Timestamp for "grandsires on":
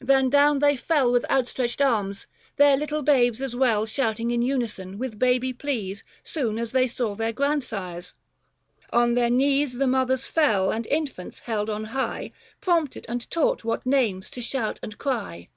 7.34-9.12